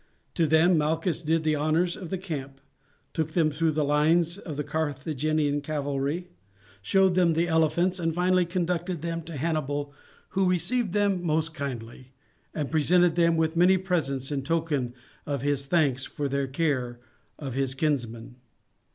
[0.33, 2.59] To them Malchus did the honours of the camp,
[3.13, 6.31] took them through the lines of the Carthaginian cavalry,
[6.81, 9.93] showed them the elephants, and finally conducted them to Hannibal,
[10.29, 12.13] who received them most kindly,
[12.51, 14.95] and presented them with many presents in token
[15.27, 16.99] of his thanks for their care
[17.37, 18.37] of his kinsman.